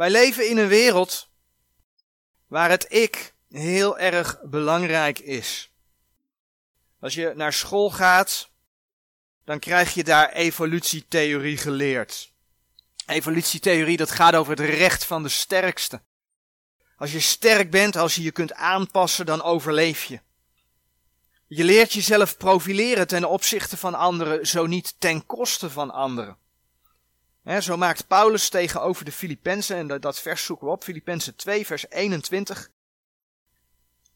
[0.00, 1.28] Wij leven in een wereld
[2.46, 5.70] waar het ik heel erg belangrijk is.
[7.00, 8.50] Als je naar school gaat,
[9.44, 12.32] dan krijg je daar evolutietheorie geleerd.
[13.06, 16.02] Evolutietheorie, dat gaat over het recht van de sterkste.
[16.96, 20.20] Als je sterk bent, als je je kunt aanpassen, dan overleef je.
[21.46, 26.39] Je leert jezelf profileren ten opzichte van anderen, zo niet ten koste van anderen.
[27.44, 31.90] Zo maakt Paulus tegenover de Filippenzen, en dat vers zoeken we op, Filippenzen 2, vers
[31.90, 32.70] 21,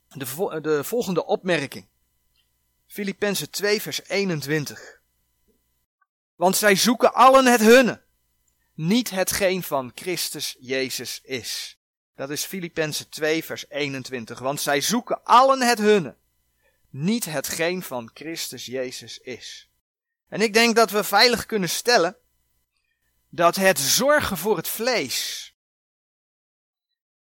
[0.09, 1.89] de, de volgende opmerking.
[2.87, 5.01] Filippenzen 2, vers 21.
[6.35, 8.03] Want zij zoeken allen het hunne,
[8.75, 11.79] niet hetgeen van Christus Jezus is.
[12.15, 14.39] Dat is Filippenzen 2, vers 21.
[14.39, 16.17] Want zij zoeken allen het hunne,
[16.91, 19.69] niet hetgeen van Christus Jezus is.
[20.29, 22.17] En ik denk dat we veilig kunnen stellen
[23.35, 25.49] dat het zorgen voor het vlees,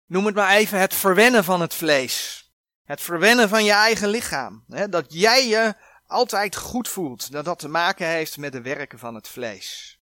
[0.07, 2.49] noem het maar even het verwennen van het vlees,
[2.85, 5.75] het verwennen van je eigen lichaam, hè, dat jij je
[6.07, 9.99] altijd goed voelt, dat dat te maken heeft met de werken van het vlees.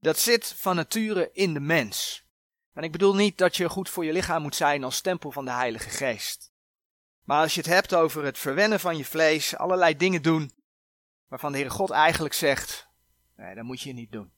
[0.00, 2.26] Dat zit van nature in de mens.
[2.72, 5.44] En ik bedoel niet dat je goed voor je lichaam moet zijn als tempel van
[5.44, 6.52] de Heilige Geest.
[7.22, 10.52] Maar als je het hebt over het verwennen van je vlees, allerlei dingen doen,
[11.28, 12.88] waarvan de Heere God eigenlijk zegt,
[13.36, 14.33] nee, dat moet je niet doen.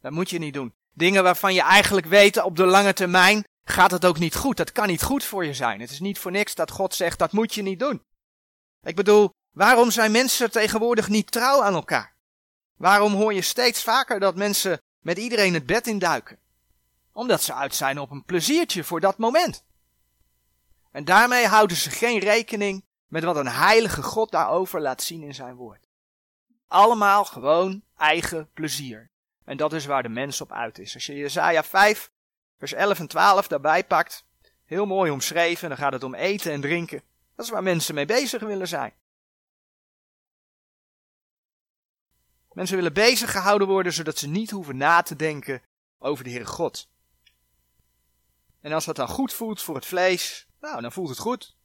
[0.00, 0.74] Dat moet je niet doen.
[0.94, 4.56] Dingen waarvan je eigenlijk weet op de lange termijn gaat het ook niet goed.
[4.56, 5.80] Dat kan niet goed voor je zijn.
[5.80, 8.02] Het is niet voor niks dat God zegt, dat moet je niet doen.
[8.82, 12.14] Ik bedoel, waarom zijn mensen tegenwoordig niet trouw aan elkaar?
[12.76, 16.38] Waarom hoor je steeds vaker dat mensen met iedereen het bed induiken?
[17.12, 19.64] Omdat ze uit zijn op een pleziertje voor dat moment.
[20.90, 25.34] En daarmee houden ze geen rekening met wat een heilige God daarover laat zien in
[25.34, 25.88] zijn woord.
[26.66, 29.09] Allemaal gewoon eigen plezier.
[29.50, 30.94] En dat is waar de mens op uit is.
[30.94, 32.10] Als je Jezaja 5,
[32.58, 34.24] vers 11 en 12 daarbij pakt,
[34.64, 37.02] heel mooi omschreven, dan gaat het om eten en drinken.
[37.34, 38.92] Dat is waar mensen mee bezig willen zijn.
[42.52, 45.62] Mensen willen bezig gehouden worden zodat ze niet hoeven na te denken
[45.98, 46.90] over de Heere God.
[48.60, 51.56] En als dat dan goed voelt voor het vlees, nou, dan voelt het goed.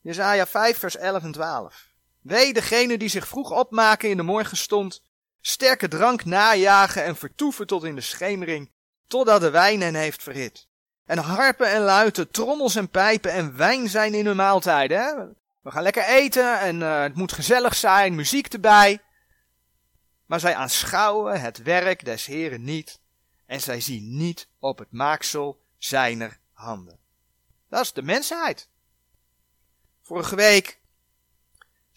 [0.00, 1.89] Jezaja 5, vers 11 en 12.
[2.20, 5.02] Wee degene die zich vroeg opmaken in de morgenstond,
[5.40, 8.70] sterke drank najagen en vertoeven tot in de schemering,
[9.06, 10.68] totdat de wijn hen heeft verhit.
[11.04, 15.36] En harpen en luiten, trommels en pijpen en wijn zijn in hun maaltijden.
[15.60, 19.00] We gaan lekker eten en uh, het moet gezellig zijn, muziek erbij.
[20.26, 23.00] Maar zij aanschouwen het werk des Heren niet
[23.46, 26.98] en zij zien niet op het maaksel zijner handen.
[27.68, 28.68] Dat is de mensheid.
[30.02, 30.79] Vorige week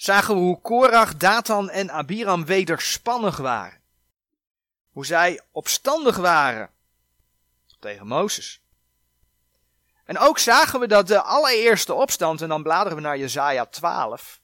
[0.03, 3.81] zagen we hoe Korach, Datan en Abiram wederspannig waren.
[4.91, 6.69] Hoe zij opstandig waren
[7.79, 8.61] tegen Mozes.
[10.05, 14.41] En ook zagen we dat de allereerste opstand, en dan bladeren we naar Jezaja 12,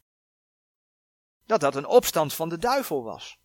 [1.45, 3.39] dat dat een opstand van de duivel was.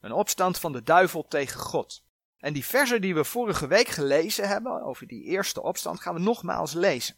[0.00, 2.02] Een opstand van de duivel tegen God.
[2.38, 6.20] En die versen die we vorige week gelezen hebben, over die eerste opstand, gaan we
[6.20, 7.16] nogmaals lezen.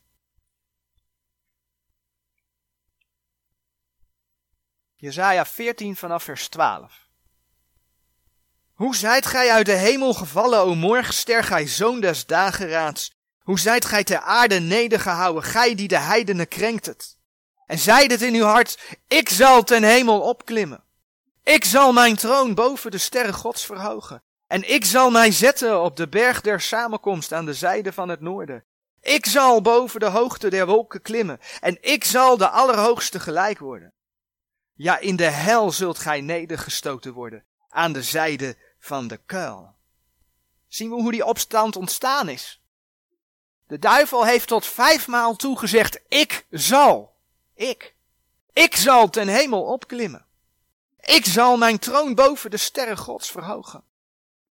[4.99, 7.09] Jezaja 14 vanaf vers 12.
[8.75, 13.15] Hoe zijt gij uit de hemel gevallen, o morgenster, gij zoon des dageraads?
[13.39, 17.19] Hoe zijt gij ter aarde nedergehouden, gij die de heidenen krenkt het?
[17.67, 20.85] En zeid het in uw hart, ik zal ten hemel opklimmen.
[21.43, 24.23] Ik zal mijn troon boven de sterren gods verhogen.
[24.47, 28.21] En ik zal mij zetten op de berg der samenkomst aan de zijde van het
[28.21, 28.65] noorden.
[29.01, 33.95] Ik zal boven de hoogte der wolken klimmen, en ik zal de Allerhoogste gelijk worden.
[34.77, 39.75] Ja, in de hel zult gij nedergestoten worden, aan de zijde van de kuil.
[40.69, 42.61] Zien we hoe die opstand ontstaan is?
[43.67, 47.17] De duivel heeft tot vijfmaal toegezegd, ik zal,
[47.55, 47.95] ik,
[48.53, 50.27] ik zal ten hemel opklimmen.
[51.01, 53.85] Ik zal mijn troon boven de sterren gods verhogen.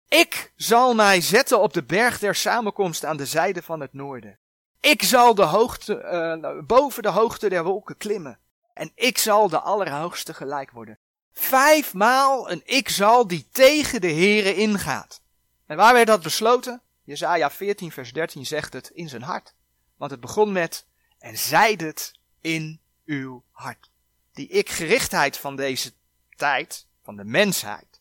[0.09, 4.39] Ik zal mij zetten op de berg der samenkomst aan de zijde van het noorden.
[4.81, 6.03] Ik zal de hoogte,
[6.45, 8.39] uh, boven de hoogte der wolken klimmen.
[8.75, 10.99] En ik zal de Allerhoogste gelijk worden.
[11.33, 15.21] Vijfmaal een ik zal die tegen de Here ingaat.
[15.67, 16.83] En waar werd dat besloten?
[17.05, 19.55] Jezaja 14 vers 13 zegt het in zijn hart.
[19.97, 20.87] Want het begon met,
[21.19, 23.91] en zeid het in uw hart.
[24.33, 25.93] Die ik-gerichtheid van deze
[26.37, 28.01] tijd, van de mensheid,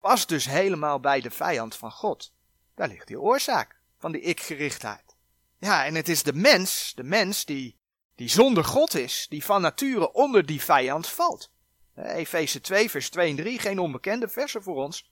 [0.00, 2.32] past dus helemaal bij de vijand van God.
[2.74, 5.16] Daar ligt die oorzaak van die ik-gerichtheid.
[5.58, 7.76] Ja, en het is de mens, de mens die,
[8.14, 11.50] die zonder God is, die van nature onder die vijand valt.
[11.96, 15.10] Efeze 2, vers 2 en 3, geen onbekende versen voor ons.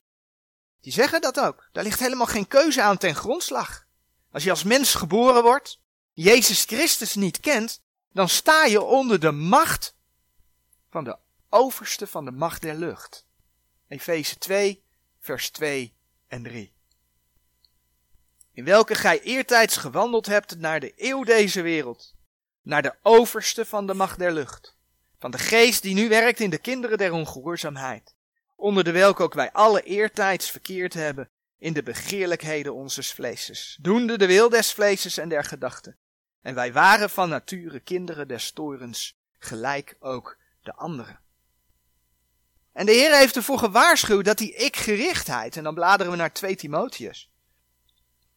[0.80, 1.68] Die zeggen dat ook.
[1.72, 3.86] Daar ligt helemaal geen keuze aan ten grondslag.
[4.32, 5.80] Als je als mens geboren wordt,
[6.12, 7.82] Jezus Christus niet kent,
[8.12, 9.96] dan sta je onder de macht
[10.90, 11.18] van de
[11.48, 13.26] overste van de macht der lucht.
[13.88, 14.84] Efeze 2,
[15.20, 15.94] vers 2
[16.28, 16.72] en 3.
[18.52, 22.14] In welke gij eertijds gewandeld hebt naar de eeuw deze wereld,
[22.62, 24.76] naar de overste van de macht der lucht,
[25.18, 28.14] van de geest die nu werkt in de kinderen der ongehoorzaamheid,
[28.56, 34.18] onder de welke ook wij alle eertijds verkeerd hebben in de begeerlijkheden onzes vleeses, doende
[34.18, 35.96] de wil des vleeses en der gedachten.
[36.42, 41.20] En wij waren van nature kinderen des torens, gelijk ook de anderen.
[42.72, 46.56] En de Heer heeft ervoor gewaarschuwd dat die ik-gerichtheid, en dan bladeren we naar 2
[46.56, 47.30] Timotheus,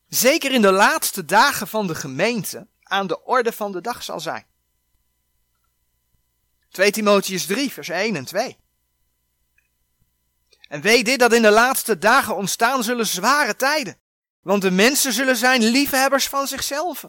[0.08, 4.20] zeker in de laatste dagen van de gemeente aan de orde van de dag zal
[4.20, 4.46] zijn.
[6.70, 8.58] 2 Timotheus 3, vers 1 en 2.
[10.68, 13.98] En weet dit dat in de laatste dagen ontstaan zullen zware tijden.
[14.42, 17.06] Want de mensen zullen zijn liefhebbers van zichzelf.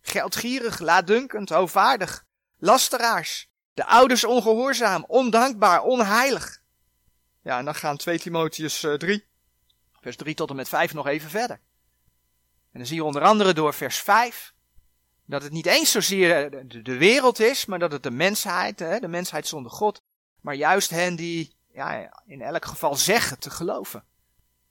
[0.00, 2.24] Geldgierig, laatdunkend, hoogvaardig,
[2.58, 6.62] lasteraars, de ouders ongehoorzaam, ondankbaar, onheilig.
[7.42, 9.18] Ja, en dan gaan 2 Timotheus 3, eh,
[10.00, 11.60] vers 3 tot en met 5 nog even verder.
[12.72, 14.54] En dan zie je onder andere door vers 5
[15.26, 19.08] dat het niet eens zozeer eh, de wereld is, maar dat het de mensheid, de
[19.08, 20.02] mensheid zonder God,
[20.40, 24.04] maar juist hen die ja, in elk geval zeggen te geloven.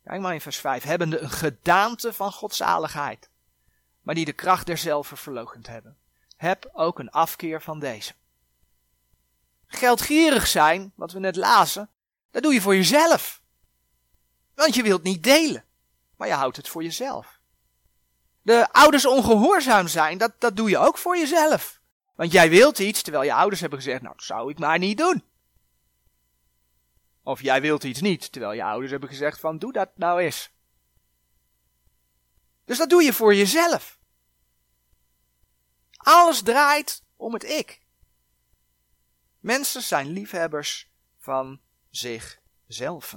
[0.03, 0.83] Kijk maar in vers 5.
[0.83, 3.29] Hebbende een gedaante van godzaligheid,
[4.01, 5.97] maar die de kracht derzelfde verlogend hebben.
[6.35, 8.13] Heb ook een afkeer van deze.
[9.67, 11.89] Geldgierig zijn, wat we net lazen,
[12.31, 13.41] dat doe je voor jezelf.
[14.53, 15.65] Want je wilt niet delen,
[16.17, 17.34] maar je houdt het voor jezelf.
[18.45, 21.81] De ouders ongehoorzaam zijn, dat, dat doe je ook voor jezelf.
[22.15, 24.97] Want jij wilt iets, terwijl je ouders hebben gezegd, nou, dat zou ik maar niet
[24.97, 25.23] doen.
[27.23, 30.51] Of jij wilt iets niet, terwijl je ouders hebben gezegd van, doe dat nou eens.
[32.65, 33.99] Dus dat doe je voor jezelf.
[35.91, 37.81] Alles draait om het ik.
[39.39, 43.15] Mensen zijn liefhebbers van zichzelf.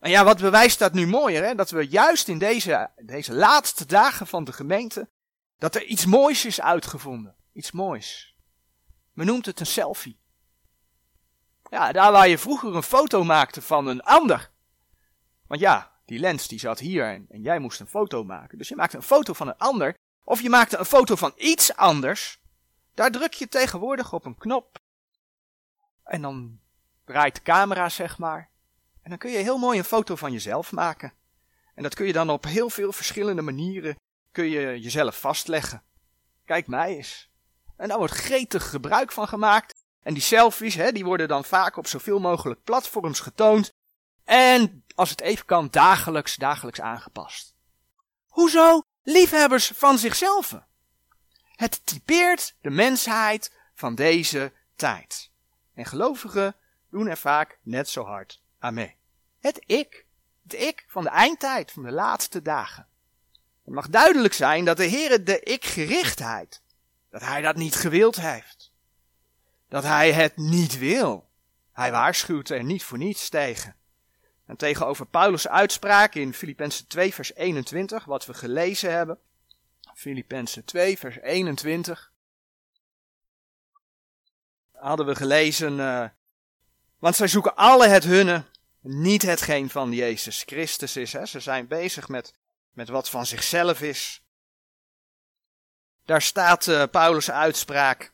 [0.00, 1.54] En ja, wat bewijst dat nu mooier, hè?
[1.54, 5.08] Dat we juist in deze, deze laatste dagen van de gemeente,
[5.58, 7.36] dat er iets moois is uitgevonden.
[7.52, 8.36] Iets moois.
[9.12, 10.18] Men noemt het een selfie.
[11.70, 14.50] Ja, daar waar je vroeger een foto maakte van een ander.
[15.46, 18.58] Want ja, die lens die zat hier en, en jij moest een foto maken.
[18.58, 19.94] Dus je maakte een foto van een ander.
[20.24, 22.40] Of je maakte een foto van iets anders.
[22.94, 24.78] Daar druk je tegenwoordig op een knop.
[26.04, 26.60] En dan
[27.04, 28.49] draait de camera, zeg maar.
[29.02, 31.12] En dan kun je heel mooi een foto van jezelf maken.
[31.74, 33.96] En dat kun je dan op heel veel verschillende manieren
[34.32, 35.82] kun je jezelf vastleggen.
[36.44, 37.30] Kijk mij eens.
[37.76, 39.84] En daar wordt gretig gebruik van gemaakt.
[40.02, 43.72] En die selfies, hè, die worden dan vaak op zoveel mogelijk platforms getoond.
[44.24, 47.54] En als het even kan, dagelijks, dagelijks aangepast.
[48.28, 48.82] Hoezo?
[49.02, 50.60] Liefhebbers van zichzelf.
[51.54, 55.30] Het typeert de mensheid van deze tijd.
[55.74, 56.56] En gelovigen
[56.90, 58.96] doen er vaak net zo hard aan mee.
[59.40, 60.06] Het ik.
[60.42, 62.86] Het ik van de eindtijd, van de laatste dagen.
[63.64, 66.62] Het mag duidelijk zijn dat de Heer de ik-gerichtheid,
[67.10, 68.72] dat Hij dat niet gewild heeft.
[69.68, 71.28] Dat Hij het niet wil.
[71.72, 73.76] Hij waarschuwt er niet voor niets tegen.
[74.46, 79.18] En tegenover Paulus' uitspraak in Filippenzen 2 vers 21, wat we gelezen hebben,
[79.94, 82.12] Filippenzen 2, vers 21.
[84.72, 86.08] Hadden we gelezen, uh,
[86.98, 88.44] want zij zoeken alle het hunne,
[88.82, 91.12] niet hetgeen van Jezus Christus is.
[91.12, 91.26] Hè.
[91.26, 92.34] Ze zijn bezig met,
[92.72, 94.22] met wat van zichzelf is.
[96.04, 98.12] Daar staat uh, Paulus' uitspraak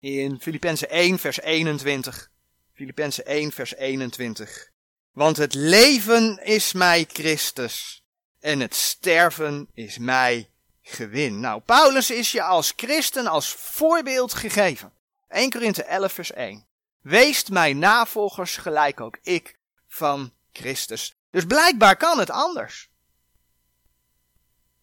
[0.00, 2.30] in Filippenzen 1, vers 21.
[2.74, 4.70] Filippenzen 1, vers 21.
[5.12, 8.04] Want het leven is mij Christus
[8.40, 10.50] en het sterven is mij
[10.82, 11.40] gewin.
[11.40, 14.92] Nou, Paulus is je als christen als voorbeeld gegeven.
[15.28, 16.67] 1 Korinthe 11 vers 1.
[17.08, 21.16] Weest mijn navolgers gelijk ook ik van Christus.
[21.30, 22.90] Dus blijkbaar kan het anders.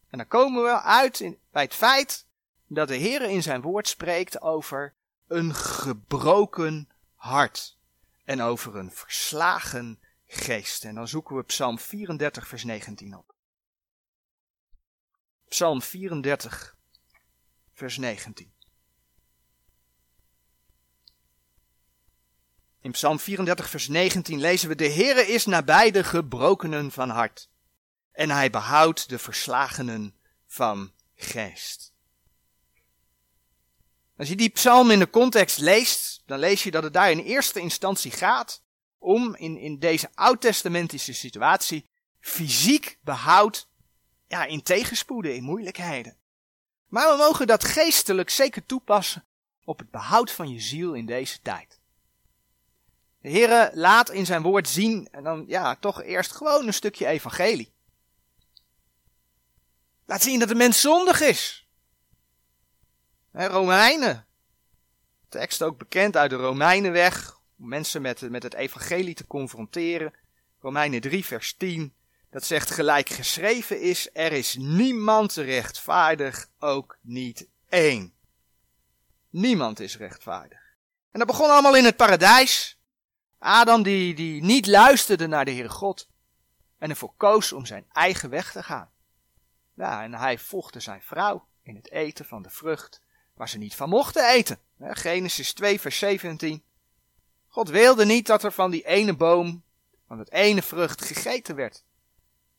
[0.09, 2.27] En dan komen we uit bij het feit
[2.67, 4.93] dat de Heer in zijn woord spreekt over
[5.27, 7.77] een gebroken hart.
[8.23, 10.85] En over een verslagen geest.
[10.85, 13.35] En dan zoeken we Psalm 34 vers 19 op.
[15.47, 16.75] Psalm 34,
[17.73, 18.54] vers 19.
[22.85, 27.49] In Psalm 34, vers 19 lezen we: De Heere is nabij de gebrokenen van hart,
[28.11, 30.15] en hij behoudt de verslagenen
[30.47, 31.93] van geest.
[34.17, 37.19] Als je die psalm in de context leest, dan lees je dat het daar in
[37.19, 38.61] eerste instantie gaat
[38.97, 41.89] om in, in deze oud-testamentische situatie
[42.19, 43.67] fysiek behoud
[44.27, 46.17] ja, in tegenspoeden, in moeilijkheden.
[46.87, 49.25] Maar we mogen dat geestelijk zeker toepassen
[49.63, 51.83] op het behoud van je ziel in deze tijd.
[53.25, 57.07] De Heere laat in zijn woord zien, en dan ja, toch eerst gewoon een stukje
[57.07, 57.73] evangelie.
[60.05, 61.67] Laat zien dat de mens zondig is.
[63.31, 64.27] Romeinen.
[65.29, 67.39] Tekst ook bekend uit de Romeinenweg.
[67.59, 70.13] Om mensen met, met het evangelie te confronteren.
[70.59, 71.93] Romeinen 3 vers 10.
[72.29, 78.13] Dat zegt gelijk geschreven is, er is niemand rechtvaardig, ook niet één.
[79.29, 80.59] Niemand is rechtvaardig.
[81.11, 82.74] En dat begon allemaal in het paradijs.
[83.45, 86.09] Adam die, die niet luisterde naar de Heere God
[86.77, 88.89] en ervoor koos om zijn eigen weg te gaan.
[89.73, 93.01] Ja, en hij volgde zijn vrouw in het eten van de vrucht
[93.33, 94.59] waar ze niet van mochten eten.
[94.79, 96.63] Genesis 2 vers 17.
[97.47, 99.63] God wilde niet dat er van die ene boom,
[100.07, 101.83] van het ene vrucht gegeten werd.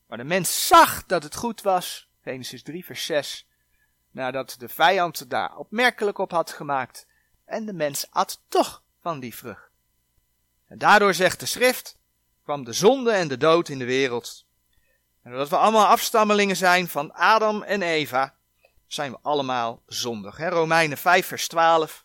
[0.07, 3.49] Maar de mens zag dat het goed was, Genesis 3 vers 6,
[4.11, 7.07] nadat de vijand daar opmerkelijk op had gemaakt,
[7.45, 9.76] en de mens at toch van die vrucht.
[10.69, 11.97] En daardoor zegt de schrift,
[12.43, 14.45] kwam de zonde en de dood in de wereld.
[15.23, 18.35] En doordat we allemaal afstammelingen zijn van Adam en Eva,
[18.87, 20.37] zijn we allemaal zondig.
[20.37, 20.49] Hè?
[20.49, 22.05] Romeinen 5 vers 12.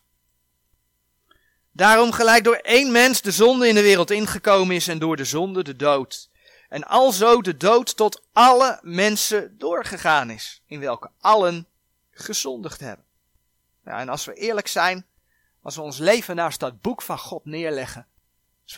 [1.72, 5.24] Daarom gelijk door één mens de zonde in de wereld ingekomen is en door de
[5.24, 6.30] zonde de dood.
[6.68, 11.68] En alzo de dood tot alle mensen doorgegaan is, in welke allen
[12.10, 13.06] gezondigd hebben.
[13.84, 15.06] Ja, en als we eerlijk zijn,
[15.62, 18.06] als we ons leven naast dat boek van God neerleggen,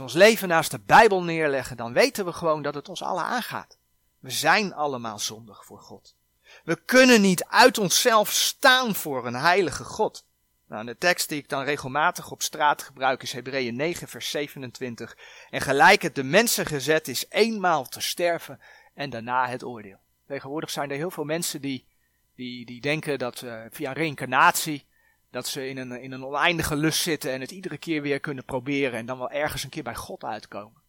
[0.00, 3.02] als we ons leven naast de Bijbel neerleggen, dan weten we gewoon dat het ons
[3.02, 3.78] allen aangaat.
[4.18, 6.16] We zijn allemaal zondig voor God.
[6.64, 10.26] We kunnen niet uit onszelf staan voor een heilige God.
[10.68, 15.16] Nou, de tekst die ik dan regelmatig op straat gebruik is Hebreeën 9 vers 27.
[15.50, 18.60] En gelijk het de mensen gezet is eenmaal te sterven
[18.94, 19.98] en daarna het oordeel.
[20.26, 21.86] Tegenwoordig zijn er heel veel mensen die,
[22.34, 24.86] die, die denken dat uh, via reïncarnatie
[25.34, 28.44] dat ze in een, in een oneindige lust zitten en het iedere keer weer kunnen
[28.44, 30.82] proberen en dan wel ergens een keer bij God uitkomen.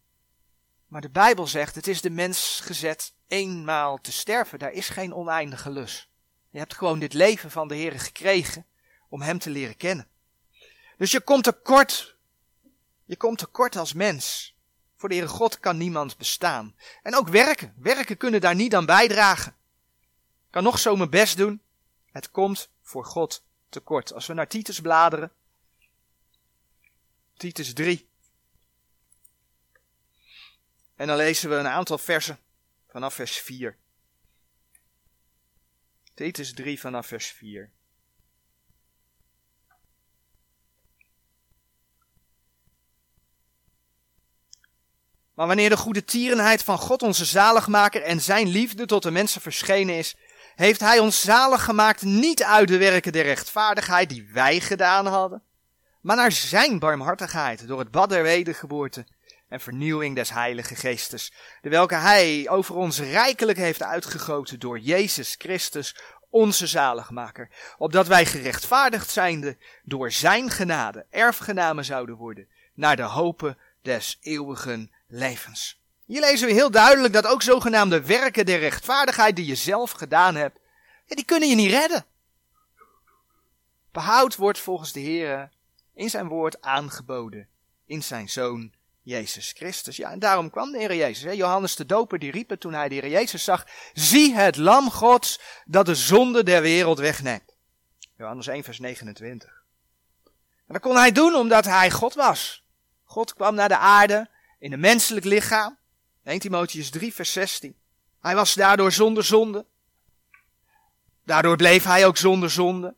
[0.86, 4.58] Maar de Bijbel zegt, het is de mens gezet eenmaal te sterven.
[4.58, 6.08] Daar is geen oneindige lust.
[6.50, 8.66] Je hebt gewoon dit leven van de Heer gekregen
[9.08, 10.08] om Hem te leren kennen.
[10.96, 12.16] Dus je komt tekort.
[13.04, 14.54] Je komt tekort als mens.
[14.96, 16.74] Voor de Heere God kan niemand bestaan.
[17.02, 17.74] En ook werken.
[17.76, 19.56] Werken kunnen daar niet aan bijdragen.
[20.46, 21.62] Ik kan nog zo mijn best doen.
[22.12, 24.12] Het komt voor God tekort.
[24.12, 25.32] Als we naar Titus bladeren.
[27.36, 28.08] Titus 3.
[30.94, 32.38] En dan lezen we een aantal versen
[32.88, 33.76] vanaf vers 4.
[36.14, 37.70] Titus 3 vanaf vers 4.
[45.36, 49.40] Maar wanneer de goede tierenheid van God onze zaligmaker en zijn liefde tot de mensen
[49.40, 50.16] verschenen is,
[50.56, 55.42] heeft hij ons zalig gemaakt niet uit de werken der rechtvaardigheid die wij gedaan hadden,
[56.00, 59.06] maar naar zijn barmhartigheid door het bad der wedergeboorte
[59.48, 65.34] en vernieuwing des Heilige Geestes, de welke Hij over ons rijkelijk heeft uitgegoten door Jezus
[65.38, 65.96] Christus,
[66.30, 73.58] onze zaligmaker, opdat wij gerechtvaardigd zijnde door Zijn genade erfgenamen zouden worden, naar de hopen
[73.82, 75.80] des eeuwigen levens.
[76.06, 80.34] Hier lezen we heel duidelijk dat ook zogenaamde werken der rechtvaardigheid die je zelf gedaan
[80.34, 80.58] hebt,
[81.06, 82.04] ja, die kunnen je niet redden.
[83.92, 85.50] Behoud wordt volgens de Heer
[85.94, 87.48] in zijn woord aangeboden,
[87.86, 88.72] in zijn Zoon
[89.02, 89.96] Jezus Christus.
[89.96, 91.24] Ja, en daarom kwam de Heer Jezus.
[91.24, 91.30] Hè?
[91.30, 93.66] Johannes de Doper die riep toen hij de Heer Jezus zag.
[93.92, 97.56] Zie het lam Gods dat de zonde der wereld wegneemt.
[98.16, 99.64] Johannes 1 vers 29.
[100.66, 102.64] En dat kon hij doen omdat hij God was.
[103.04, 105.78] God kwam naar de aarde in een menselijk lichaam.
[106.26, 107.76] 1 Timotheus 3 vers 16.
[108.20, 109.66] Hij was daardoor zonder zonde.
[111.24, 112.94] Daardoor bleef hij ook zonder zonde.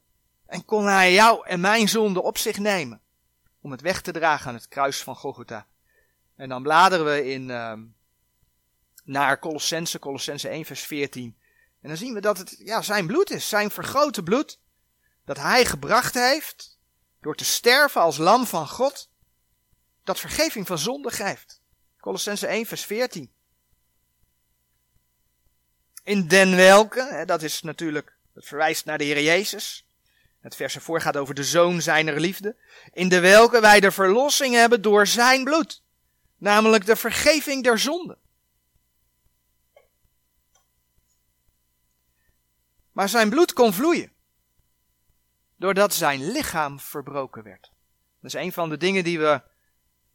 [0.46, 3.00] En kon hij jou en mijn zonde op zich nemen.
[3.60, 5.66] Om het weg te dragen aan het kruis van Golgotha.
[6.36, 7.72] En dan bladeren we in, uh,
[9.04, 11.36] naar Colossense, Colossense 1 vers 14.
[11.80, 14.60] En dan zien we dat het ja, zijn bloed is, zijn vergrote bloed.
[15.24, 16.78] Dat hij gebracht heeft
[17.20, 19.10] door te sterven als lam van God.
[20.04, 21.57] Dat vergeving van zonde geeft.
[22.00, 23.32] Colossense 1 vers 14.
[26.04, 29.86] In den welke, hè, dat is natuurlijk, dat verwijst naar de Heer Jezus.
[30.40, 32.56] Het vers ervoor gaat over de zoon zijner liefde.
[32.92, 35.82] In de welke wij de verlossing hebben door zijn bloed
[36.38, 38.18] namelijk de vergeving der zonde.
[42.92, 44.12] Maar zijn bloed kon vloeien,
[45.56, 47.70] doordat zijn lichaam verbroken werd.
[48.20, 49.42] Dat is een van de dingen die we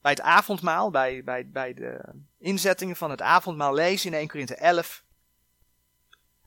[0.04, 4.56] bij het avondmaal, bij, bij, bij de inzettingen van het avondmaal lezen in 1 Korinthe
[4.56, 5.04] 11.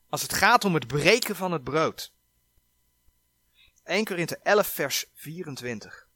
[0.09, 2.15] Als het gaat om het breken van het brood.
[3.85, 6.09] 1 Korinthe 11 vers 24.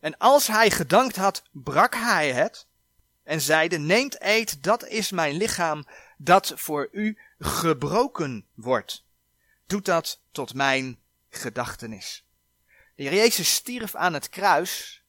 [0.00, 2.68] En als hij gedankt had, brak hij het
[3.22, 5.84] en zeide, neemt eet, dat is mijn lichaam
[6.16, 9.04] dat voor u gebroken wordt.
[9.66, 12.23] Doet dat tot mijn gedachtenis.
[12.94, 15.02] De Heer Jezus stierf aan het kruis.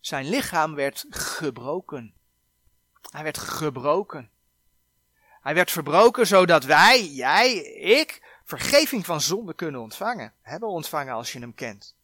[0.00, 2.14] Zijn lichaam werd gebroken.
[3.10, 4.30] Hij werd gebroken.
[5.40, 10.34] Hij werd verbroken zodat wij, jij, ik, vergeving van zonde kunnen ontvangen.
[10.42, 11.96] Hebben ontvangen als je hem kent.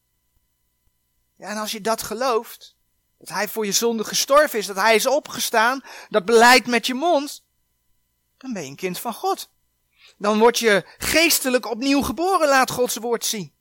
[1.37, 2.77] Ja, en als je dat gelooft,
[3.19, 6.95] dat hij voor je zonde gestorven is, dat hij is opgestaan, dat beleidt met je
[6.95, 7.45] mond,
[8.37, 9.51] dan ben je een kind van God.
[10.19, 13.56] Dan word je geestelijk opnieuw geboren, laat Gods woord zien.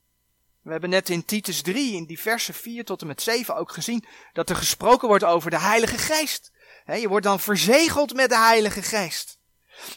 [0.65, 3.72] We hebben net in Titus 3, in die versen 4 tot en met 7 ook
[3.72, 6.51] gezien dat er gesproken wordt over de Heilige Geest.
[6.86, 9.38] je wordt dan verzegeld met de Heilige Geest.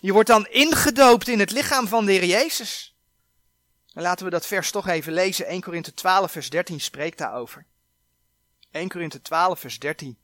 [0.01, 2.97] Je wordt dan ingedoopt in het lichaam van de Heer Jezus.
[3.93, 5.47] En laten we dat vers toch even lezen.
[5.47, 7.67] 1 Korinthe 12 vers 13 spreekt daarover.
[8.71, 10.19] 1 Korinthe 12 vers 13.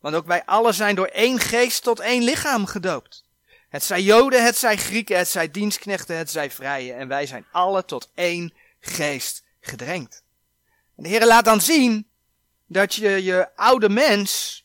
[0.00, 3.24] Want ook wij allen zijn door één geest tot één lichaam gedoopt.
[3.68, 6.92] Het zij Joden, het zij Grieken, het zij dienstknechten, het zij vrije.
[6.92, 10.24] En wij zijn alle tot één geest gedrenkt.
[10.96, 12.08] En de Heer laat dan zien
[12.66, 14.64] dat je je oude mens,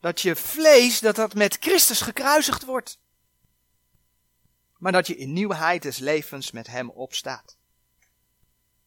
[0.00, 3.00] dat je vlees, dat dat met Christus gekruisigd wordt.
[4.78, 7.56] Maar dat je in nieuwheid des levens met hem opstaat.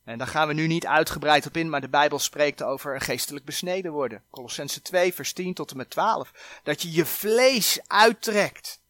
[0.04, 3.46] En daar gaan we nu niet uitgebreid op in, maar de Bijbel spreekt over geestelijk
[3.46, 4.24] besneden worden.
[4.30, 6.60] Colossense 2, vers 10 tot en met 12.
[6.64, 8.82] Dat je je vlees uittrekt.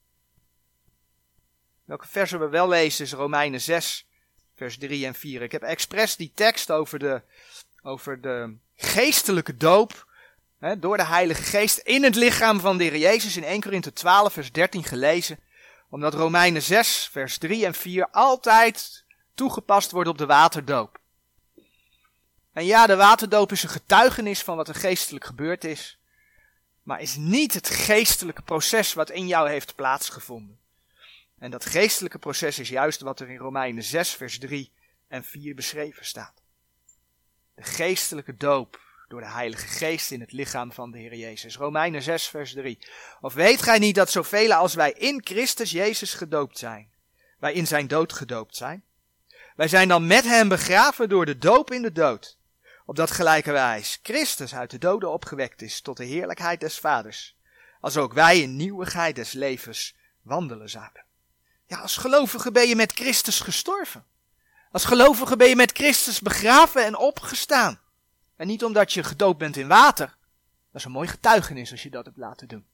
[1.86, 4.08] Welke versen we wel lezen is Romeinen 6,
[4.56, 5.42] vers 3 en 4.
[5.42, 7.22] Ik heb expres die tekst over de,
[7.82, 10.08] over de geestelijke doop
[10.60, 13.94] hè, door de Heilige Geest in het lichaam van de Heer Jezus in 1 Korinthe
[13.94, 15.40] 12, vers 13 gelezen.
[15.90, 19.04] Omdat Romeinen 6, vers 3 en 4 altijd
[19.36, 21.00] toegepast wordt op de waterdoop.
[22.54, 26.00] En ja, de waterdoop is een getuigenis van wat er geestelijk gebeurd is,
[26.84, 30.60] maar is niet het geestelijke proces wat in jou heeft plaatsgevonden.
[31.46, 34.72] En dat geestelijke proces is juist wat er in Romeinen 6, vers 3
[35.08, 36.42] en 4 beschreven staat.
[37.56, 41.58] De geestelijke doop door de Heilige Geest in het lichaam van de Heer Jezus.
[41.58, 42.80] Romeinen 6, vers 3.
[43.22, 46.92] Of weet gij niet dat zoveel als wij in Christus Jezus gedoopt zijn,
[47.40, 48.84] wij in zijn dood gedoopt zijn?
[49.56, 52.38] Wij zijn dan met hem begraven door de doop in de dood
[52.86, 57.36] op dat gelijke wijs Christus uit de doden opgewekt is tot de heerlijkheid des Vaders,
[57.80, 61.05] als ook wij in nieuwigheid des levens wandelen zouden.
[61.68, 64.06] Ja, als gelovige ben je met Christus gestorven.
[64.72, 67.80] Als gelovige ben je met Christus begraven en opgestaan.
[68.36, 70.08] En niet omdat je gedoopt bent in water.
[70.72, 72.66] Dat is een mooi getuigenis als je dat hebt laten doen.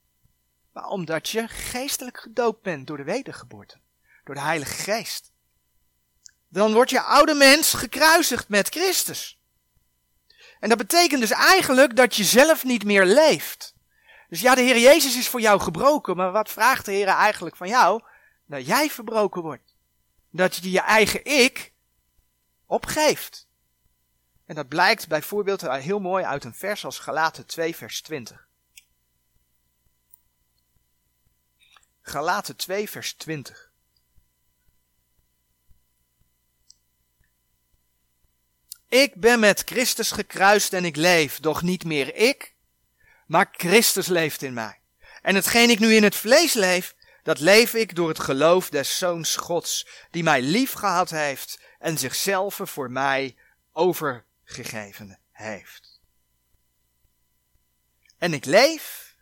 [0.73, 3.77] Maar omdat je geestelijk gedoopt bent door de wedergeboorte.
[4.23, 5.31] Door de Heilige Geest.
[6.47, 9.39] Dan wordt je oude mens gekruisigd met Christus.
[10.59, 13.73] En dat betekent dus eigenlijk dat je zelf niet meer leeft.
[14.29, 17.55] Dus ja, de Heer Jezus is voor jou gebroken, maar wat vraagt de Heer eigenlijk
[17.55, 18.01] van jou?
[18.51, 19.75] Dat jij verbroken wordt.
[20.29, 21.73] Dat je je eigen ik
[22.65, 23.47] opgeeft.
[24.45, 28.47] En dat blijkt bijvoorbeeld heel mooi uit een vers als Galaten 2 vers 20.
[32.01, 33.71] Galaten 2 vers 20.
[38.87, 42.55] Ik ben met Christus gekruist en ik leef, doch niet meer ik,
[43.27, 44.81] maar Christus leeft in mij.
[45.21, 48.97] En hetgeen ik nu in het vlees leef, dat leef ik door het geloof des
[48.97, 53.35] Zoons Gods, die mij lief gehad heeft en zichzelf voor mij
[53.71, 55.99] overgegeven heeft.
[58.17, 59.15] En ik leef,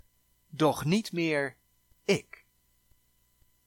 [0.48, 1.56] doch niet meer
[2.06, 2.46] ik.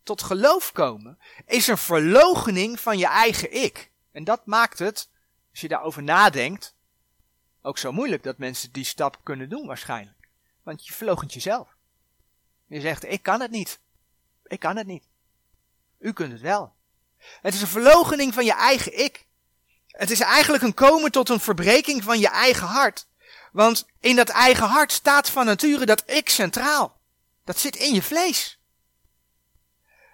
[0.03, 3.90] Tot geloof komen is een verloochening van je eigen ik.
[4.12, 5.11] En dat maakt het
[5.51, 6.75] als je daarover nadenkt,
[7.62, 10.29] ook zo moeilijk dat mensen die stap kunnen doen waarschijnlijk.
[10.62, 11.77] Want je verloochent jezelf.
[12.66, 13.81] Je zegt, ik kan het niet.
[14.53, 15.05] Ik kan het niet.
[15.99, 16.73] U kunt het wel.
[17.19, 19.27] Het is een verloochening van je eigen ik.
[19.87, 23.07] Het is eigenlijk een komen tot een verbreking van je eigen hart.
[23.53, 27.01] Want in dat eigen hart staat van nature dat ik centraal.
[27.45, 28.59] Dat zit in je vlees.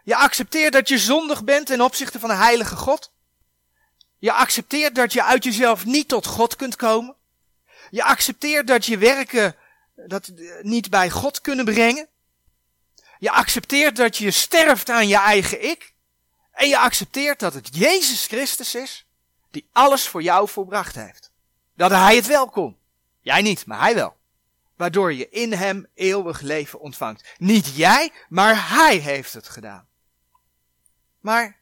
[0.05, 3.13] Je accepteert dat je zondig bent ten opzichte van de heilige God.
[4.19, 7.15] Je accepteert dat je uit jezelf niet tot God kunt komen.
[7.91, 9.57] Je accepteert dat je werken
[9.95, 10.31] dat
[10.63, 12.09] niet bij God kunnen brengen.
[13.19, 15.95] Je accepteert dat je sterft aan je eigen ik.
[16.53, 19.07] En je accepteert dat het Jezus Christus is
[19.51, 21.31] die alles voor jou volbracht heeft.
[21.75, 22.77] dat hij het wel kon.
[23.21, 24.17] Jij niet, maar hij wel.
[24.77, 27.35] Waardoor je in hem eeuwig leven ontvangt.
[27.37, 29.89] Niet jij, maar hij heeft het gedaan.
[31.21, 31.61] Maar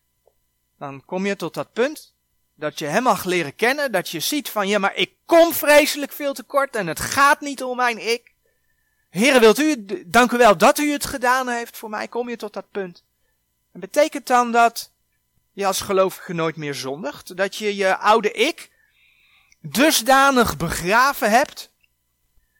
[0.78, 2.14] dan kom je tot dat punt
[2.54, 6.12] dat je hem mag leren kennen, dat je ziet van ja, maar ik kom vreselijk
[6.12, 8.34] veel tekort en het gaat niet om mijn ik.
[9.16, 12.36] Heren, wilt u, dank u wel dat u het gedaan heeft voor mij, kom je
[12.36, 13.04] tot dat punt.
[13.72, 14.92] En betekent dan dat
[15.52, 17.36] je als gelovige nooit meer zondigt?
[17.36, 18.70] Dat je je oude ik
[19.60, 21.72] dusdanig begraven hebt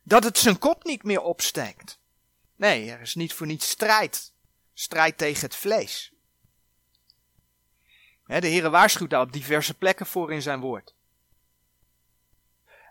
[0.03, 1.99] dat het zijn kop niet meer opsteekt?
[2.57, 4.33] Nee, er is niet voor niets strijd.
[4.75, 6.13] Strijd tegen het vlees.
[8.27, 10.96] De Heer waarschuwt daar op diverse plekken voor in zijn woord.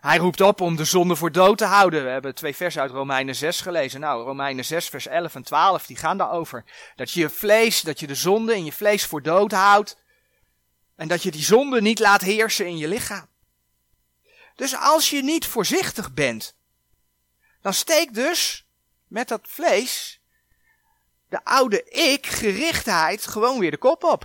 [0.06, 2.04] Hij roept op om de zonde voor dood te houden.
[2.04, 4.00] We hebben twee versen uit Romeinen 6 gelezen.
[4.00, 6.64] Nou, Romeinen 6, vers 11 en 12, die gaan daarover.
[6.96, 9.98] Dat je je vlees, dat je de zonde in je vlees voor dood houdt.
[10.96, 13.26] En dat je die zonde niet laat heersen in je lichaam.
[14.54, 16.56] Dus als je niet voorzichtig bent,
[17.60, 18.66] dan steekt dus
[19.06, 20.20] met dat vlees
[21.28, 24.22] de oude ik-gerichtheid gewoon weer de kop op.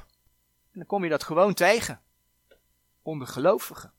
[0.72, 2.02] En dan kom je dat gewoon tegen.
[3.02, 3.94] Onder gelovigen.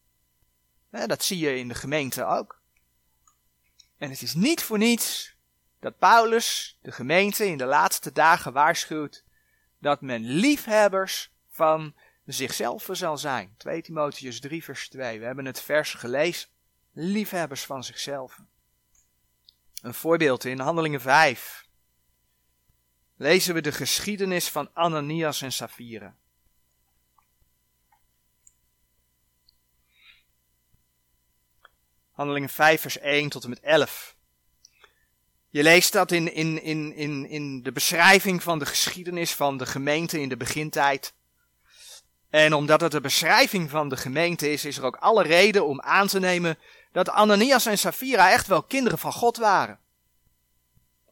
[0.93, 2.61] Dat zie je in de gemeente ook.
[3.99, 5.37] En het is niet voor niets
[5.81, 9.25] dat Paulus de gemeente in de laatste dagen waarschuwt
[9.79, 13.55] dat men liefhebbers van zichzelf zal zijn.
[13.57, 15.19] 2 Timotheus 3 vers 2.
[15.19, 16.49] We hebben het vers gelezen.
[16.93, 18.39] Liefhebbers van zichzelf.
[19.83, 21.67] Een voorbeeld in Handelingen 5.
[23.17, 26.17] Lezen we de geschiedenis van Ananias en Safira.
[32.13, 34.15] Handelingen 5, vers 1 tot en met 11.
[35.49, 39.67] Je leest dat in, in, in, in, in de beschrijving van de geschiedenis van de
[39.67, 41.15] gemeente in de begintijd.
[42.31, 45.81] En omdat het de beschrijving van de gemeente is, is er ook alle reden om
[45.81, 46.59] aan te nemen
[46.93, 49.79] dat Ananias en Safira echt wel kinderen van God waren.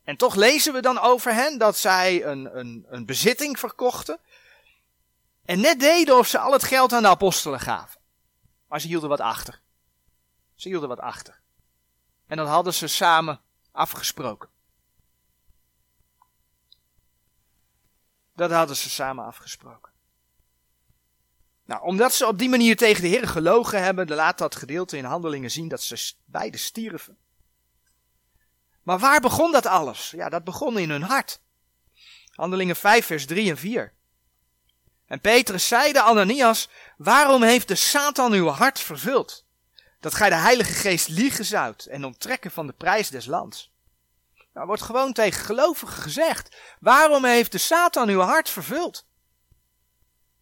[0.04, 4.18] En toch lezen we dan over hen dat zij een, een, een bezitting verkochten.
[5.44, 8.00] En net deden of ze al het geld aan de apostelen gaven.
[8.68, 9.60] Maar ze hielden wat achter.
[10.60, 11.40] Ze hielden wat achter.
[12.26, 13.40] En dat hadden ze samen
[13.72, 14.48] afgesproken.
[18.34, 19.92] Dat hadden ze samen afgesproken.
[21.64, 25.04] Nou, omdat ze op die manier tegen de Heer gelogen hebben, laat dat gedeelte in
[25.04, 27.18] handelingen zien dat ze beide stierven.
[28.82, 30.10] Maar waar begon dat alles?
[30.10, 31.40] Ja, dat begon in hun hart.
[32.30, 33.92] Handelingen 5, vers 3 en 4.
[35.06, 39.48] En Petrus zeide Ananias, waarom heeft de Satan uw hart vervuld?
[40.00, 43.72] Dat gij de Heilige Geest liegen zoudt en onttrekken van de prijs des lands.
[44.54, 46.56] Nou, wordt gewoon tegen gelovigen gezegd.
[46.80, 49.06] Waarom heeft de Satan uw hart vervuld?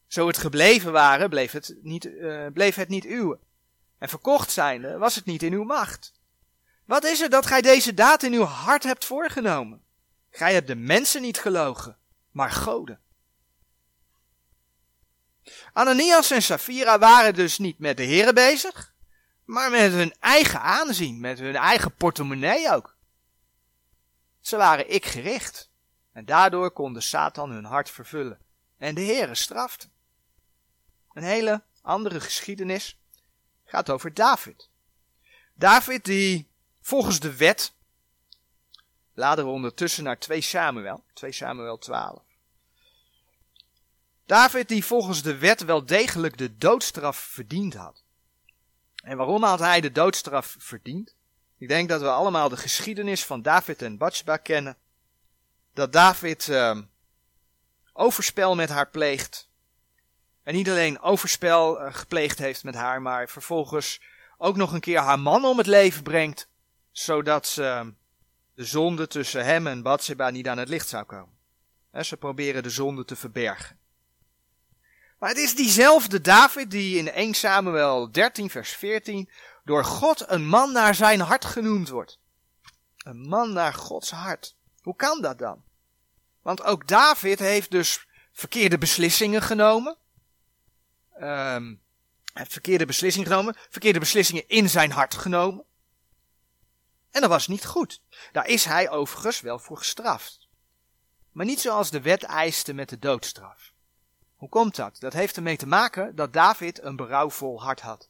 [0.06, 3.38] Zo het gebleven waren, bleef het niet, uh, bleef het niet uw.
[3.98, 6.12] En verkocht zijnde, was het niet in uw macht.
[6.84, 9.82] Wat is het dat gij deze daad in uw hart hebt voorgenomen?
[10.30, 11.96] Gij hebt de mensen niet gelogen,
[12.30, 13.00] maar goden.
[15.72, 18.94] Ananias en Safira waren dus niet met de heren bezig,
[19.48, 22.96] maar met hun eigen aanzien, met hun eigen portemonnee ook.
[24.40, 25.70] Ze waren ik gericht
[26.12, 28.38] en daardoor kon de Satan hun hart vervullen
[28.78, 29.90] en de heren straften.
[31.12, 32.98] Een hele andere geschiedenis
[33.64, 34.68] gaat over David.
[35.54, 36.48] David die
[36.80, 37.72] volgens de wet,
[39.14, 42.22] laden we ondertussen naar 2 Samuel, 2 Samuel 12.
[44.26, 48.06] David die volgens de wet wel degelijk de doodstraf verdiend had.
[49.04, 51.14] En waarom had hij de doodstraf verdiend?
[51.58, 54.76] Ik denk dat we allemaal de geschiedenis van David en Batsheba kennen.
[55.72, 56.78] Dat David uh,
[57.92, 59.48] overspel met haar pleegt.
[60.42, 64.00] En niet alleen overspel uh, gepleegd heeft met haar, maar vervolgens
[64.38, 66.48] ook nog een keer haar man om het leven brengt.
[66.90, 67.92] Zodat ze
[68.54, 71.34] de zonde tussen hem en Batsheba niet aan het licht zou komen.
[72.00, 73.77] ze proberen de zonde te verbergen.
[75.18, 79.30] Maar het is diezelfde David die in 1 Samuel 13 vers 14
[79.64, 82.18] door God een man naar zijn hart genoemd wordt.
[82.96, 84.56] Een man naar Gods hart.
[84.82, 85.62] Hoe kan dat dan?
[86.42, 89.96] Want ook David heeft dus verkeerde beslissingen genomen.
[91.20, 91.82] Um,
[92.32, 93.56] heeft verkeerde beslissingen genomen.
[93.70, 95.64] Verkeerde beslissingen in zijn hart genomen.
[97.10, 98.02] En dat was niet goed.
[98.32, 100.48] Daar is hij overigens wel voor gestraft.
[101.32, 103.72] Maar niet zoals de wet eiste met de doodstraf.
[104.38, 104.96] Hoe komt dat?
[105.00, 108.08] Dat heeft ermee te maken dat David een berouwvol hart had.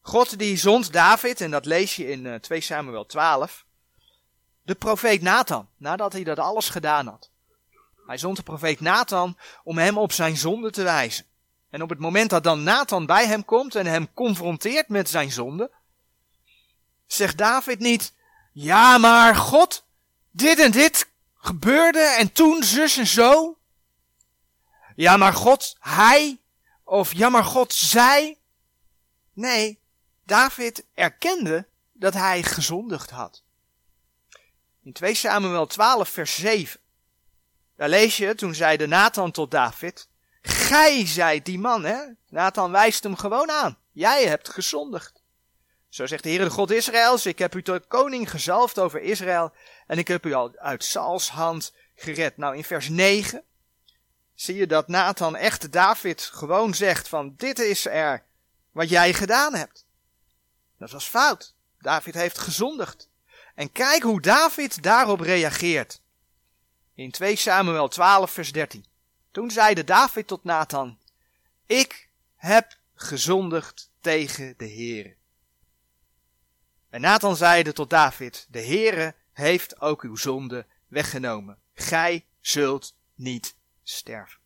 [0.00, 3.64] God die zond David, en dat lees je in 2 eh, Samuel 12,
[4.62, 7.30] de profeet Nathan, nadat hij dat alles gedaan had.
[8.06, 11.24] Hij zond de profeet Nathan om hem op zijn zonde te wijzen.
[11.70, 15.32] En op het moment dat dan Nathan bij hem komt en hem confronteert met zijn
[15.32, 15.70] zonde,
[17.06, 18.12] zegt David niet,
[18.52, 19.84] ja maar God,
[20.30, 23.58] dit en dit gebeurde en toen zus en zo.
[24.94, 26.40] Ja maar God, hij,
[26.84, 28.38] of ja maar God, zij.
[29.32, 29.80] Nee,
[30.24, 33.42] David erkende dat hij gezondigd had.
[34.82, 36.80] In 2 Samuel 12 vers 7.
[37.76, 40.08] Daar lees je, toen zeide Nathan tot David,
[40.46, 42.02] Gij zijt die man, hè?
[42.28, 43.78] Nathan wijst hem gewoon aan.
[43.92, 45.22] Jij hebt gezondigd.
[45.88, 49.52] Zo zegt de Heere de God Israëls, ik heb u tot koning gezalfd over Israël
[49.86, 52.36] en ik heb u al uit Sauls hand gered.
[52.36, 53.44] Nou, in vers 9
[54.34, 58.22] zie je dat Nathan echt David gewoon zegt van dit is er
[58.72, 59.86] wat jij gedaan hebt.
[60.78, 61.54] Dat was fout.
[61.78, 63.08] David heeft gezondigd.
[63.54, 66.00] En kijk hoe David daarop reageert.
[66.94, 68.84] In 2 Samuel 12 vers 13.
[69.30, 70.98] Toen zeide David tot Nathan,
[71.66, 75.16] ik heb gezondigd tegen de Heere.
[76.90, 81.58] En Nathan zeide tot David, de Heere heeft ook uw zonde weggenomen.
[81.74, 84.40] Gij zult niet sterven.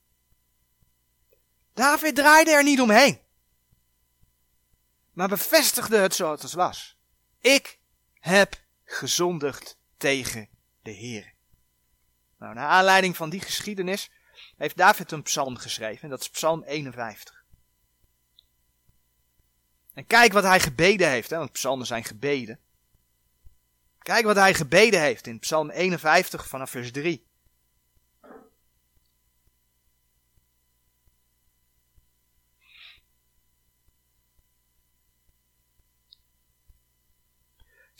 [1.72, 3.20] David draaide er niet omheen,
[5.12, 6.96] maar bevestigde het zoals het was.
[7.40, 7.78] Ik
[8.12, 10.48] heb gezondigd tegen
[10.82, 11.34] de Heer.
[12.38, 14.10] Nou, naar aanleiding van die geschiedenis
[14.56, 16.02] heeft David een psalm geschreven.
[16.02, 17.44] En dat is psalm 51.
[19.94, 22.60] En kijk wat hij gebeden heeft, hè, want psalmen zijn gebeden.
[23.98, 27.27] Kijk wat hij gebeden heeft in psalm 51 vanaf vers 3.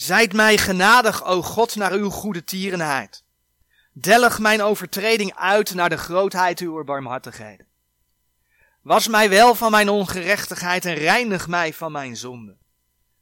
[0.00, 3.24] Zijt mij genadig, o God, naar uw goede tierenheid.
[3.92, 7.66] Delg mijn overtreding uit naar de grootheid uw barmhartigheden.
[8.82, 12.56] Was mij wel van mijn ongerechtigheid en reinig mij van mijn zonde.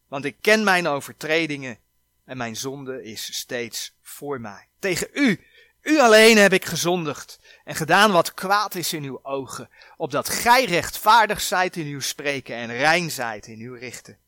[0.08, 1.78] Want ik ken mijn overtredingen
[2.24, 4.68] en mijn zonde is steeds voor mij.
[4.78, 5.44] Tegen u,
[5.82, 10.64] u alleen heb ik gezondigd en gedaan wat kwaad is in uw ogen, opdat gij
[10.64, 14.18] rechtvaardig zijt in uw spreken en rein zijt in uw richten.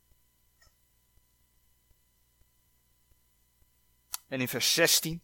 [4.29, 5.23] En in vers 16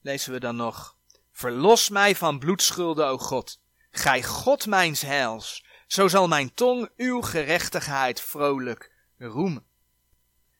[0.00, 0.96] lezen we dan nog.
[1.32, 3.60] Verlos mij van bloedschulden, o God.
[3.90, 5.64] Gij God mijns heils.
[5.86, 9.66] Zo zal mijn tong uw gerechtigheid vrolijk roemen.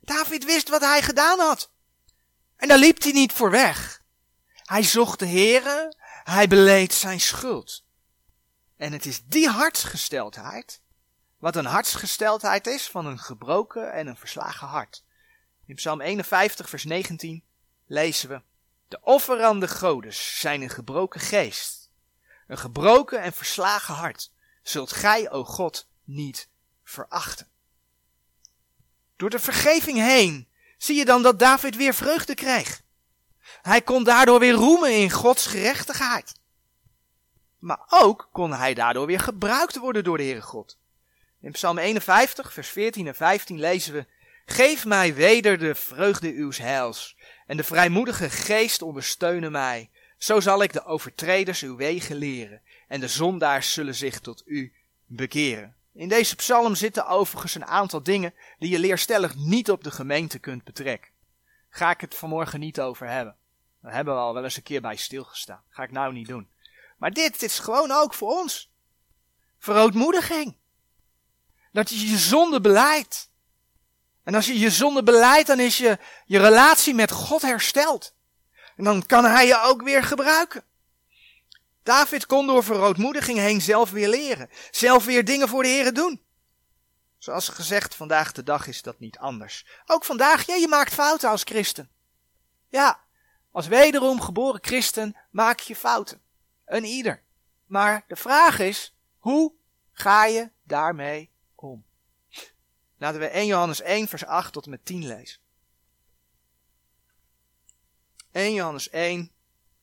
[0.01, 1.71] David wist wat hij gedaan had.
[2.57, 4.03] En daar liep hij niet voor weg.
[4.55, 7.85] Hij zocht de Heere, hij beleed zijn schuld.
[8.77, 10.83] En het is die hartsgesteldheid,
[11.39, 15.05] wat een hartsgesteldheid is van een gebroken en een verslagen hart.
[15.67, 17.45] In Psalm 51, vers 19
[17.87, 18.43] lezen we:
[18.89, 21.91] De offerande godes zijn een gebroken geest,
[22.47, 26.49] een gebroken en verslagen hart, zult gij, o God, niet
[26.85, 27.49] verachten.
[29.17, 30.49] Door de vergeving heen
[30.79, 32.83] zie je dan dat David weer vreugde kreeg.
[33.63, 36.33] Hij kon daardoor weer roemen in Gods gerechtigheid.
[37.59, 40.79] Maar ook kon hij daardoor weer gebruikt worden door de Heere God.
[41.41, 44.07] In Psalm 51, vers 14 en 15 lezen we:
[44.47, 49.91] Geef mij weder de vreugde uws heils, en de vrijmoedige geest ondersteunen mij.
[50.19, 54.73] Zo zal ik de overtreders uw wegen leren, en de zondaars zullen zich tot u
[55.07, 55.77] bekeren.
[55.95, 60.39] In deze psalm zitten overigens een aantal dingen die je leerstellig niet op de gemeente
[60.39, 61.11] kunt betrekken.
[61.69, 63.37] Ga ik het vanmorgen niet over hebben.
[63.83, 65.63] Daar hebben we al wel eens een keer bij stilgestaan.
[65.69, 66.51] Ga ik nou niet doen.
[66.97, 68.71] Maar dit, dit is gewoon ook voor ons.
[69.59, 70.57] Verootmoediging.
[71.73, 73.31] Dat je je zonde beleidt.
[74.25, 78.15] En als je je zonde beleidt, dan is je, je relatie met God hersteld.
[78.77, 80.65] En dan kan hij je ook weer gebruiken.
[81.83, 84.51] David kon door verootmoediging heen zelf weer leren.
[84.71, 86.23] Zelf weer dingen voor de Heer doen.
[87.19, 89.67] Zoals gezegd, vandaag de dag is dat niet anders.
[89.87, 91.91] Ook vandaag, ja, je maakt fouten als christen.
[92.69, 93.01] Ja,
[93.51, 96.21] als wederom geboren christen maak je fouten.
[96.65, 97.23] Een ieder.
[97.67, 99.53] Maar de vraag is, hoe
[99.93, 101.32] ga je daarmee?
[103.03, 105.41] Laten we 1 Johannes 1 vers 8 tot en met 10 lezen.
[108.33, 109.31] 1 Johannes 1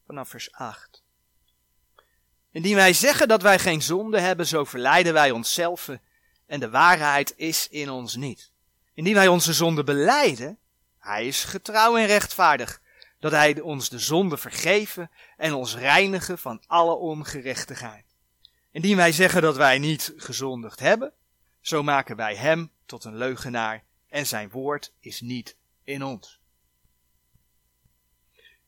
[0.05, 1.03] vanaf vers 8.
[2.51, 5.89] Indien wij zeggen dat wij geen zonde hebben, zo verleiden wij onszelf
[6.45, 8.51] en de waarheid is in ons niet.
[8.93, 10.57] Indien wij onze zonde beleiden,
[10.99, 12.81] hij is getrouw en rechtvaardig,
[13.19, 18.05] dat hij ons de zonde vergeven en ons reinigen van alle ongerechtigheid.
[18.71, 21.13] Indien wij zeggen dat wij niet gezondigd hebben,
[21.61, 26.39] zo maken wij hem tot een leugenaar en zijn woord is niet in ons.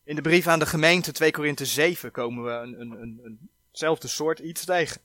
[0.04, 4.08] In de brief aan de gemeente 2 Korinthe 7 komen we een, een, een, hetzelfde
[4.08, 5.02] soort iets tegen.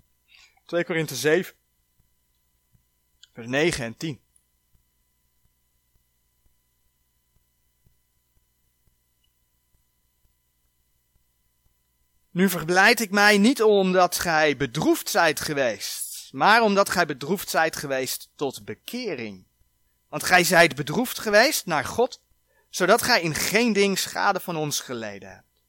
[0.65, 1.55] 2 Korinthe 7,
[3.33, 4.21] vers 9 en 10.
[12.31, 16.06] Nu verblijd ik mij niet omdat gij bedroefd zijt geweest,
[16.37, 19.47] maar omdat gij bedroefd zijt geweest tot bekering.
[20.09, 22.21] Want gij zijt bedroefd geweest naar God,
[22.71, 25.65] zodat gij in geen ding schade van ons geleden hebt.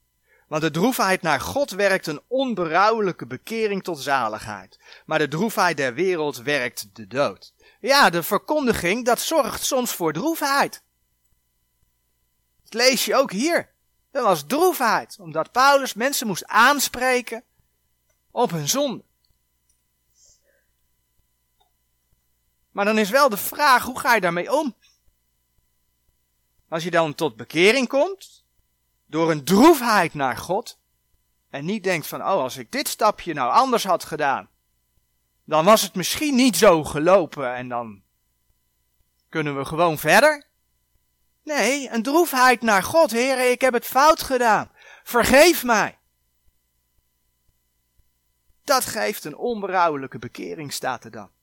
[0.47, 5.93] Want de droefheid naar God werkt een onberouwelijke bekering tot zaligheid, maar de droefheid der
[5.93, 7.53] wereld werkt de dood.
[7.80, 10.84] Ja, de verkondiging, dat zorgt soms voor droefheid.
[12.63, 13.69] Dat lees je ook hier.
[14.12, 17.43] Dat was droefheid, omdat Paulus mensen moest aanspreken
[18.32, 19.06] op hun zonde.
[22.78, 24.76] Maar dan is wel de vraag, hoe ga je daarmee om?
[26.70, 28.46] Als je dan tot bekering komt,
[29.06, 30.80] door een droefheid naar God,
[31.50, 34.50] en niet denkt van, oh, als ik dit stapje nou anders had gedaan,
[35.44, 38.04] dan was het misschien niet zo gelopen en dan
[39.30, 40.46] kunnen we gewoon verder.
[41.44, 44.72] Nee, een droefheid naar God, heren, ik heb het fout gedaan.
[45.04, 45.98] Vergeef mij.
[48.63, 51.36] Dat geeft een onberouwelijke bekering, staat er dan.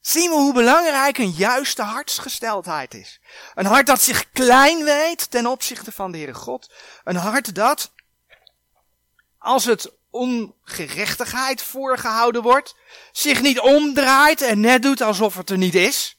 [0.00, 3.20] Zien we hoe belangrijk een juiste hartsgesteldheid is.
[3.54, 6.72] Een hart dat zich klein weet ten opzichte van de Heere God.
[7.04, 7.92] Een hart dat,
[9.38, 12.76] als het ongerechtigheid voorgehouden wordt,
[13.12, 16.18] zich niet omdraait en net doet alsof het er niet is.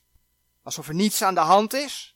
[0.63, 2.15] Alsof er niets aan de hand is.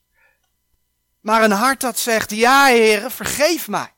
[1.22, 3.94] Maar een hart dat zegt, ja heren, vergeef mij.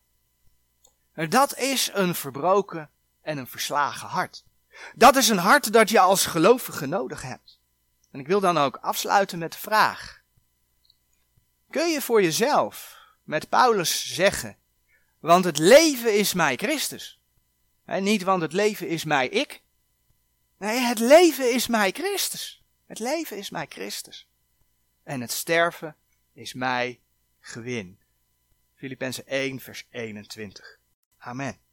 [1.29, 2.89] Dat is een verbroken
[3.21, 4.43] en een verslagen hart.
[4.95, 7.56] Dat is een hart dat je als gelovige nodig hebt.
[8.11, 10.21] En ik wil dan ook afsluiten met de vraag.
[11.69, 14.57] Kun je voor jezelf met Paulus zeggen,
[15.19, 17.19] want het leven is mij Christus.
[17.85, 19.61] En niet want het leven is mij ik.
[20.57, 22.63] Nee, het leven is mij Christus.
[22.85, 24.27] Het leven is mij Christus
[25.07, 25.95] en het sterven
[26.33, 26.99] is mij
[27.39, 27.99] gewin.
[28.75, 30.79] Filippenzen 1, vers 21.
[31.17, 31.66] Amen.